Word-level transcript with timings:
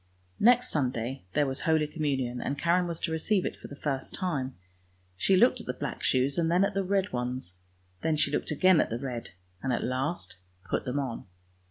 Next 0.39 0.69
Sunday 0.69 1.25
there 1.33 1.45
was 1.45 1.59
Holy 1.59 1.85
Communion, 1.85 2.41
and 2.41 2.57
Karen 2.57 2.87
was 2.87 2.99
to 3.01 3.11
receive 3.11 3.45
it 3.45 3.55
for 3.55 3.67
the 3.67 3.75
first 3.75 4.15
time. 4.15 4.55
She 5.15 5.37
looked 5.37 5.61
at 5.61 5.67
the 5.67 5.75
black 5.75 6.01
shoes 6.01 6.39
and 6.39 6.49
then 6.51 6.65
at 6.65 6.73
the 6.73 6.83
red 6.83 7.13
ones— 7.13 7.53
then 8.01 8.15
she 8.15 8.31
looked 8.31 8.49
again 8.49 8.81
at 8.81 8.89
the 8.89 8.97
red, 8.97 9.29
and 9.61 9.71
at 9.71 9.83
last 9.83 10.37
put 10.67 10.85
them 10.85 10.97
on. 10.97 11.25